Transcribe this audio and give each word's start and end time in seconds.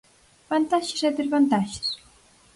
Vantaxes 0.49 1.01
e 1.07 1.09
desvantaxes? 1.17 1.87